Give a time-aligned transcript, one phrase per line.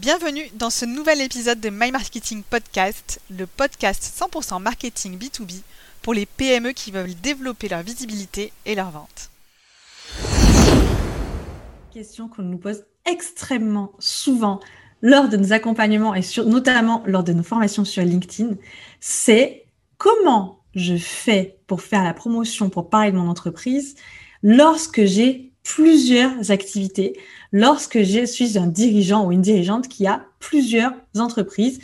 [0.00, 5.62] Bienvenue dans ce nouvel épisode de My Marketing Podcast, le podcast 100% marketing B2B
[6.02, 9.28] pour les PME qui veulent développer leur visibilité et leur vente.
[11.92, 14.60] Question qu'on nous pose extrêmement souvent
[15.02, 18.54] lors de nos accompagnements et notamment lors de nos formations sur LinkedIn,
[19.00, 19.64] c'est
[19.96, 23.96] comment je fais pour faire la promotion, pour parler de mon entreprise
[24.44, 27.12] lorsque j'ai plusieurs activités,
[27.52, 31.78] lorsque je suis un dirigeant ou une dirigeante qui a plusieurs entreprises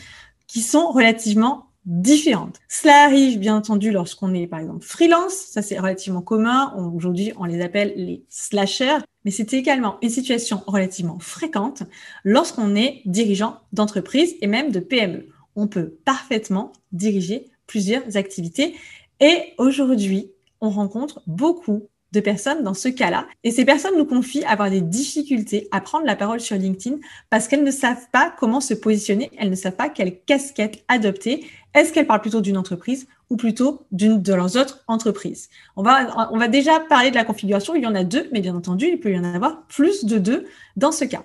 [0.46, 2.60] qui sont relativement différentes.
[2.66, 7.44] Cela arrive bien entendu lorsqu'on est par exemple freelance, ça c'est relativement commun, aujourd'hui on
[7.44, 11.82] les appelle les slashers, mais c'est également une situation relativement fréquente
[12.24, 15.28] lorsqu'on est dirigeant d'entreprise et même de PME.
[15.56, 18.74] On peut parfaitement diriger plusieurs activités
[19.20, 20.30] et aujourd'hui
[20.62, 23.26] on rencontre beaucoup de personnes dans ce cas-là.
[23.42, 26.96] Et ces personnes nous confient avoir des difficultés à prendre la parole sur LinkedIn
[27.28, 31.44] parce qu'elles ne savent pas comment se positionner, elles ne savent pas quelle casquette adopter.
[31.74, 35.50] Est-ce qu'elles parlent plutôt d'une entreprise ou plutôt d'une de leurs autres entreprises?
[35.76, 37.74] On va, on va déjà parler de la configuration.
[37.74, 40.18] Il y en a deux, mais bien entendu, il peut y en avoir plus de
[40.18, 41.24] deux dans ce cas.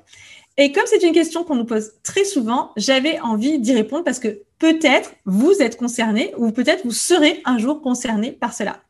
[0.57, 4.19] Et comme c'est une question qu'on nous pose très souvent, j'avais envie d'y répondre parce
[4.19, 8.81] que peut-être vous êtes concerné ou peut-être vous serez un jour concerné par cela.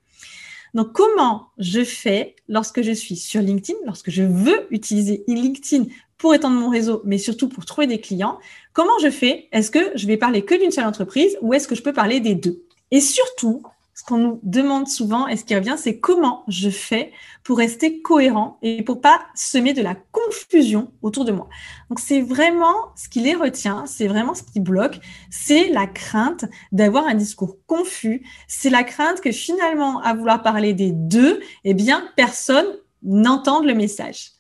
[0.73, 5.86] Donc, comment je fais lorsque je suis sur LinkedIn, lorsque je veux utiliser LinkedIn
[6.17, 8.39] pour étendre mon réseau, mais surtout pour trouver des clients
[8.73, 9.47] Comment je fais?
[9.52, 12.20] Est-ce que je vais parler que d'une seule entreprise ou est-ce que je peux parler
[12.20, 12.64] des deux?
[12.92, 13.64] Et surtout,
[14.00, 17.11] ce qu'on nous demande souvent et ce qui revient, c'est comment je fais
[17.44, 21.50] pour rester cohérent et pour pas semer de la confusion autour de moi.
[21.89, 26.45] Donc c'est vraiment ce qui les retient, c'est vraiment ce qui bloque, c'est la crainte
[26.72, 31.73] d'avoir un discours confus, c'est la crainte que finalement à vouloir parler des deux, eh
[31.73, 32.67] bien personne
[33.03, 34.31] n'entende le message.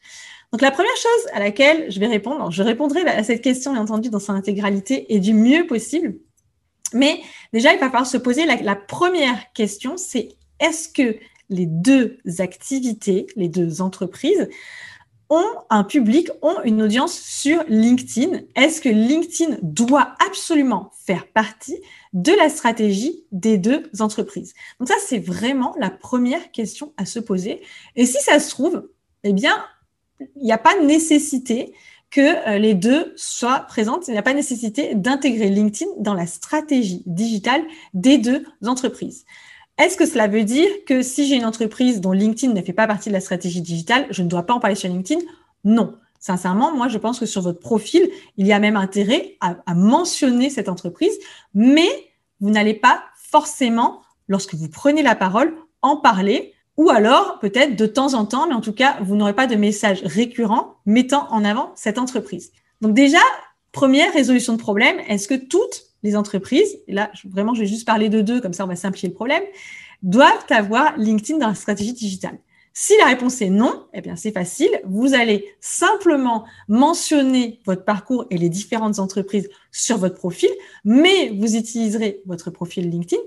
[0.53, 3.81] Donc la première chose à laquelle je vais répondre, je répondrai à cette question bien
[3.81, 6.15] entendu dans son intégralité et du mieux possible,
[6.93, 7.21] mais
[7.53, 11.17] déjà, il va falloir se poser la, première question, c'est est-ce que
[11.49, 14.49] les deux activités, les deux entreprises,
[15.29, 18.41] ont un public, ont une audience sur LinkedIn?
[18.55, 21.77] Est-ce que LinkedIn doit absolument faire partie
[22.13, 24.53] de la stratégie des deux entreprises?
[24.79, 27.61] Donc ça, c'est vraiment la première question à se poser.
[27.95, 28.89] Et si ça se trouve,
[29.23, 29.63] eh bien,
[30.35, 31.73] il n'y a pas nécessité
[32.11, 34.07] que euh, les deux soient présentes.
[34.07, 39.25] Il n'y a pas nécessité d'intégrer LinkedIn dans la stratégie digitale des deux entreprises.
[39.77, 42.87] Est-ce que cela veut dire que si j'ai une entreprise dont LinkedIn ne fait pas
[42.87, 45.21] partie de la stratégie digitale, je ne dois pas en parler sur LinkedIn?
[45.63, 45.95] Non.
[46.19, 49.73] Sincèrement, moi, je pense que sur votre profil, il y a même intérêt à, à
[49.73, 51.17] mentionner cette entreprise,
[51.53, 51.87] mais
[52.41, 57.85] vous n'allez pas forcément, lorsque vous prenez la parole, en parler ou alors, peut-être de
[57.85, 61.43] temps en temps, mais en tout cas, vous n'aurez pas de message récurrent mettant en
[61.43, 62.53] avant cette entreprise.
[62.79, 63.19] Donc déjà,
[63.73, 67.85] première résolution de problème, est-ce que toutes les entreprises, et là, vraiment, je vais juste
[67.85, 69.43] parler de deux, comme ça on va simplifier le problème,
[70.03, 72.39] doivent avoir LinkedIn dans la stratégie digitale?
[72.71, 74.69] Si la réponse est non, eh bien c'est facile.
[74.85, 80.49] Vous allez simplement mentionner votre parcours et les différentes entreprises sur votre profil,
[80.85, 83.21] mais vous utiliserez votre profil LinkedIn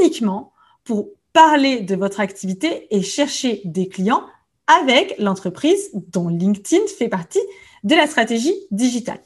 [0.00, 4.24] uniquement pour parler de votre activité et chercher des clients
[4.66, 7.42] avec l'entreprise dont LinkedIn fait partie
[7.84, 9.20] de la stratégie digitale.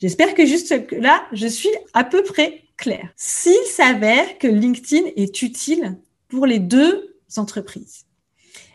[0.00, 3.10] J'espère que juste là, je suis à peu près claire.
[3.14, 8.06] S'il s'avère que LinkedIn est utile pour les deux entreprises,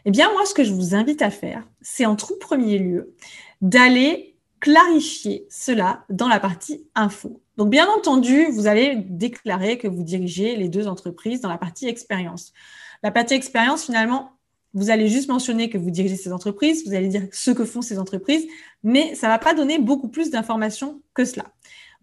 [0.06, 3.14] eh bien, moi, ce que je vous invite à faire, c'est en tout premier lieu
[3.60, 7.42] d'aller clarifier cela dans la partie info.
[7.58, 11.88] Donc, bien entendu, vous allez déclarer que vous dirigez les deux entreprises dans la partie
[11.88, 12.54] expérience.
[13.04, 14.32] La partie expérience, finalement,
[14.74, 17.82] vous allez juste mentionner que vous dirigez ces entreprises, vous allez dire ce que font
[17.82, 18.46] ces entreprises,
[18.84, 21.46] mais ça ne va pas donner beaucoup plus d'informations que cela.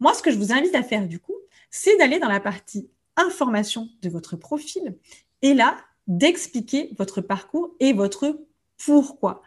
[0.01, 1.37] Moi, ce que je vous invite à faire, du coup,
[1.71, 4.97] c'est d'aller dans la partie information de votre profil
[5.43, 5.77] et là,
[6.07, 8.41] d'expliquer votre parcours et votre
[8.85, 9.43] pourquoi.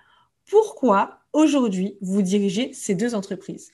[0.50, 3.72] Pourquoi aujourd'hui vous dirigez ces deux entreprises?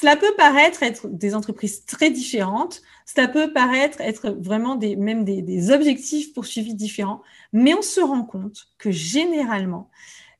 [0.00, 5.24] Cela peut paraître être des entreprises très différentes, cela peut paraître être vraiment des, même
[5.24, 9.88] des, objectifs poursuivis différents, mais on se rend compte que généralement,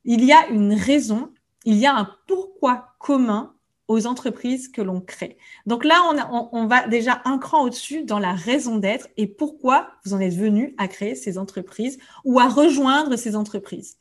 [0.04, 1.30] il y a une raison,
[1.64, 3.54] il y a un pourquoi commun
[3.86, 5.38] aux entreprises que l'on crée.
[5.66, 6.02] Donc là,
[6.32, 10.20] on, on, va déjà un cran au-dessus dans la raison d'être et pourquoi vous en
[10.20, 13.98] êtes venu à créer ces entreprises ou à rejoindre ces entreprises.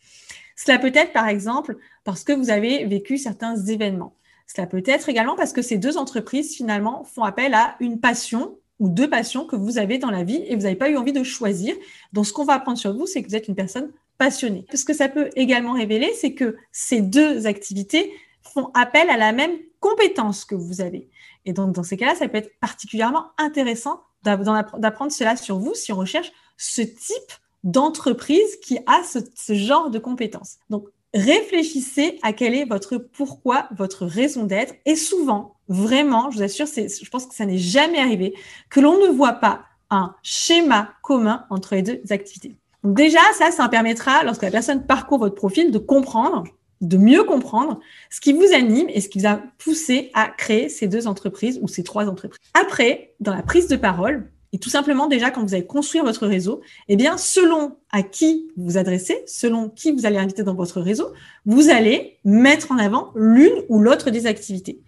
[0.55, 4.15] Cela peut être, par exemple, parce que vous avez vécu certains événements.
[4.47, 8.57] Cela peut être également parce que ces deux entreprises, finalement, font appel à une passion
[8.79, 11.13] ou deux passions que vous avez dans la vie et vous n'avez pas eu envie
[11.13, 11.75] de choisir.
[12.11, 14.65] Donc, ce qu'on va apprendre sur vous, c'est que vous êtes une personne passionnée.
[14.73, 18.11] Ce que ça peut également révéler, c'est que ces deux activités
[18.41, 21.09] font appel à la même compétence que vous avez.
[21.45, 25.91] Et donc, dans ces cas-là, ça peut être particulièrement intéressant d'apprendre cela sur vous si
[25.91, 27.31] on recherche ce type
[27.63, 30.57] d'entreprise qui a ce, genre de compétences.
[30.69, 34.73] Donc, réfléchissez à quel est votre pourquoi, votre raison d'être.
[34.85, 38.33] Et souvent, vraiment, je vous assure, je pense que ça n'est jamais arrivé,
[38.69, 42.57] que l'on ne voit pas un schéma commun entre les deux activités.
[42.83, 46.45] Donc déjà, ça, ça permettra, lorsque la personne parcourt votre profil, de comprendre,
[46.81, 47.79] de mieux comprendre
[48.09, 51.59] ce qui vous anime et ce qui vous a poussé à créer ces deux entreprises
[51.61, 52.39] ou ces trois entreprises.
[52.53, 56.27] Après, dans la prise de parole, et tout simplement, déjà, quand vous allez construire votre
[56.27, 60.79] réseau, eh bien, selon à qui vous adressez, selon qui vous allez inviter dans votre
[60.79, 61.11] réseau,
[61.47, 64.79] vous allez mettre en avant l'une ou l'autre des activités.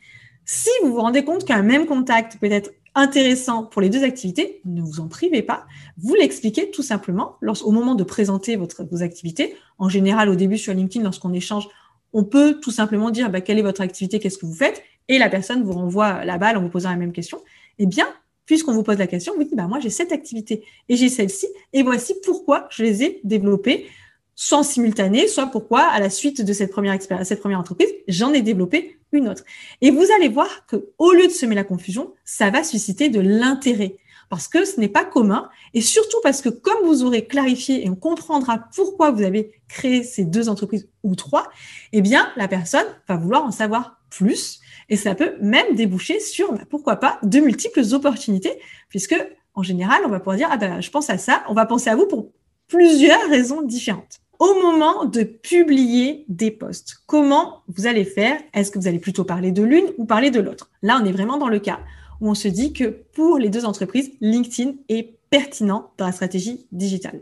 [0.45, 4.61] Si vous vous rendez compte qu'un même contact peut être intéressant pour les deux activités,
[4.65, 5.65] ne vous en privez pas.
[5.97, 9.55] Vous l'expliquez tout simplement au moment de présenter votre, vos activités.
[9.79, 11.67] En général, au début sur LinkedIn, lorsqu'on échange,
[12.13, 15.17] on peut tout simplement dire bah, quelle est votre activité, qu'est-ce que vous faites, et
[15.17, 17.41] la personne vous renvoie la balle en vous posant la même question.
[17.79, 18.07] Eh bien,
[18.45, 21.47] puisqu'on vous pose la question, vous dites, bah, moi, j'ai cette activité et j'ai celle-ci,
[21.73, 23.87] et voici pourquoi je les ai développées,
[24.35, 28.33] soit en simultané, soit pourquoi, à la suite de cette première cette première entreprise, j'en
[28.33, 29.43] ai développé une autre.
[29.81, 33.21] Et vous allez voir que, au lieu de semer la confusion, ça va susciter de
[33.21, 33.97] l'intérêt.
[34.29, 37.89] Parce que ce n'est pas commun, et surtout parce que comme vous aurez clarifié et
[37.89, 41.47] on comprendra pourquoi vous avez créé ces deux entreprises ou trois,
[41.93, 44.59] eh bien, la personne va vouloir en savoir plus
[44.89, 48.53] et ça peut même déboucher sur, bah, pourquoi pas, de multiples opportunités,
[48.89, 49.15] puisque
[49.53, 51.89] en général, on va pouvoir dire, ah ben, je pense à ça, on va penser
[51.89, 52.31] à vous pour
[52.67, 54.19] plusieurs raisons différentes.
[54.37, 58.37] Au moment de publier des posts, comment vous allez faire?
[58.53, 60.69] Est-ce que vous allez plutôt parler de l'une ou parler de l'autre?
[60.81, 61.79] Là, on est vraiment dans le cas
[62.19, 66.67] où on se dit que pour les deux entreprises, LinkedIn est pertinent dans la stratégie
[66.71, 67.21] digitale.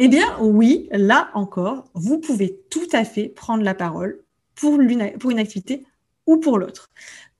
[0.00, 4.20] Eh bien, oui, là encore, vous pouvez tout à fait prendre la parole
[4.56, 4.78] pour,
[5.20, 5.84] pour une activité
[6.28, 6.90] ou pour l'autre.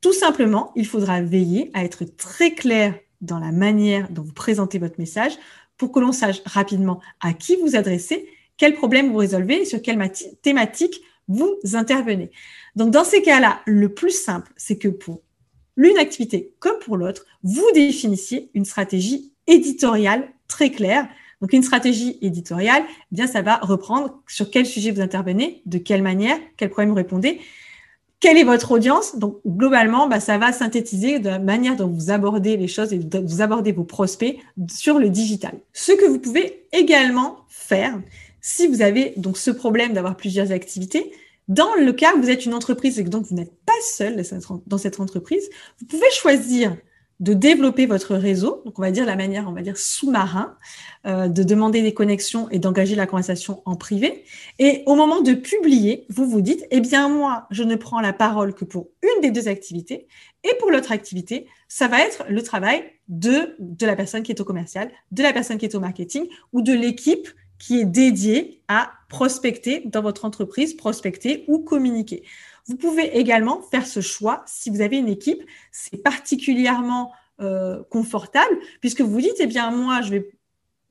[0.00, 4.78] Tout simplement, il faudra veiller à être très clair dans la manière dont vous présentez
[4.78, 5.32] votre message
[5.76, 9.82] pour que l'on sache rapidement à qui vous adressez, quel problème vous résolvez et sur
[9.82, 10.00] quelle
[10.42, 12.30] thématique vous intervenez.
[12.76, 15.20] Donc, dans ces cas-là, le plus simple, c'est que pour
[15.76, 21.06] l'une activité comme pour l'autre, vous définissiez une stratégie éditoriale très claire.
[21.42, 25.78] Donc, une stratégie éditoriale, eh bien, ça va reprendre sur quel sujet vous intervenez, de
[25.78, 27.40] quelle manière, quel problème vous répondez
[28.20, 29.16] quelle est votre audience?
[29.16, 32.98] Donc, globalement, bah, ça va synthétiser de la manière dont vous abordez les choses et
[32.98, 34.36] vous abordez vos prospects
[34.68, 35.52] sur le digital.
[35.72, 38.00] Ce que vous pouvez également faire,
[38.40, 41.12] si vous avez donc ce problème d'avoir plusieurs activités,
[41.46, 44.22] dans le cas où vous êtes une entreprise et que donc vous n'êtes pas seul
[44.66, 45.48] dans cette entreprise,
[45.80, 46.76] vous pouvez choisir
[47.20, 50.56] de développer votre réseau, donc on va dire la manière, on va dire sous-marin,
[51.06, 54.24] euh, de demander des connexions et d'engager la conversation en privé.
[54.58, 58.12] Et au moment de publier, vous vous dites, eh bien moi, je ne prends la
[58.12, 60.06] parole que pour une des deux activités,
[60.44, 64.40] et pour l'autre activité, ça va être le travail de, de la personne qui est
[64.40, 68.62] au commercial, de la personne qui est au marketing ou de l'équipe qui est dédiée
[68.68, 72.22] à prospecter dans votre entreprise, prospecter ou communiquer.
[72.66, 75.42] Vous pouvez également faire ce choix si vous avez une équipe.
[75.72, 80.30] C'est particulièrement euh, confortable puisque vous dites, eh bien, moi, je vais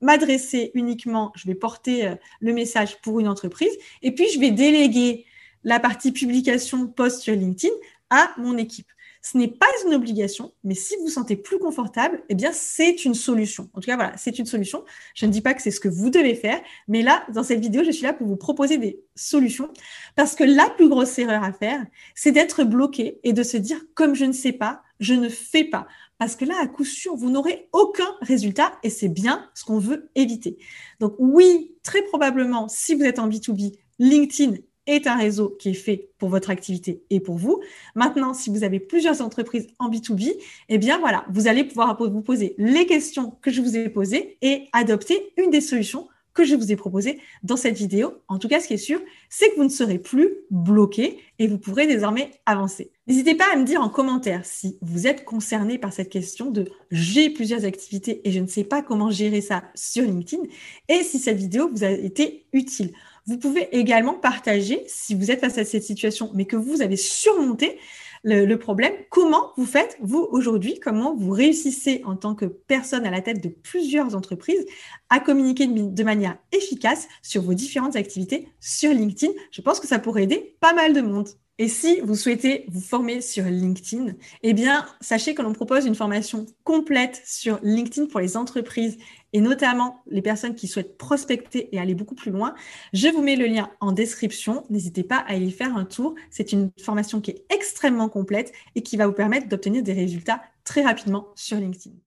[0.00, 3.72] m'adresser uniquement, je vais porter euh, le message pour une entreprise
[4.02, 5.24] et puis je vais déléguer
[5.64, 7.72] la partie publication post sur LinkedIn
[8.10, 8.88] à mon équipe.
[9.20, 13.04] Ce n'est pas une obligation, mais si vous vous sentez plus confortable, eh bien, c'est
[13.04, 13.68] une solution.
[13.74, 14.84] En tout cas, voilà, c'est une solution.
[15.14, 17.60] Je ne dis pas que c'est ce que vous devez faire, mais là, dans cette
[17.60, 19.70] vidéo, je suis là pour vous proposer des solutions
[20.14, 23.80] parce que la plus grosse erreur à faire, c'est d'être bloqué et de se dire,
[23.94, 25.86] comme je ne sais pas, je ne fais pas.
[26.18, 29.78] Parce que là, à coup sûr, vous n'aurez aucun résultat et c'est bien ce qu'on
[29.78, 30.58] veut éviter.
[31.00, 34.56] Donc oui, très probablement, si vous êtes en B2B, LinkedIn
[34.88, 37.60] est un réseau qui est fait pour votre activité et pour vous.
[37.94, 40.34] Maintenant, si vous avez plusieurs entreprises en B2B,
[40.68, 44.38] eh bien voilà, vous allez pouvoir vous poser les questions que je vous ai posées
[44.42, 48.22] et adopter une des solutions que je vous ai proposées dans cette vidéo.
[48.28, 51.48] En tout cas, ce qui est sûr, c'est que vous ne serez plus bloqué et
[51.48, 52.92] vous pourrez désormais avancer.
[53.08, 56.70] N'hésitez pas à me dire en commentaire si vous êtes concerné par cette question de
[56.92, 60.44] j'ai plusieurs activités et je ne sais pas comment gérer ça sur LinkedIn
[60.88, 62.92] et si cette vidéo vous a été utile.
[63.28, 66.96] Vous pouvez également partager, si vous êtes face à cette situation, mais que vous avez
[66.96, 67.78] surmonté
[68.24, 73.10] le, problème, comment vous faites, vous, aujourd'hui, comment vous réussissez en tant que personne à
[73.10, 74.64] la tête de plusieurs entreprises
[75.10, 79.34] à communiquer de manière efficace sur vos différentes activités sur LinkedIn?
[79.50, 81.28] Je pense que ça pourrait aider pas mal de monde.
[81.60, 85.96] Et si vous souhaitez vous former sur LinkedIn, eh bien, sachez que l'on propose une
[85.96, 88.96] formation complète sur LinkedIn pour les entreprises
[89.32, 92.54] et notamment les personnes qui souhaitent prospecter et aller beaucoup plus loin,
[92.92, 94.64] je vous mets le lien en description.
[94.70, 96.14] N'hésitez pas à y faire un tour.
[96.30, 100.42] C'est une formation qui est extrêmement complète et qui va vous permettre d'obtenir des résultats
[100.64, 101.98] très rapidement sur LinkedIn.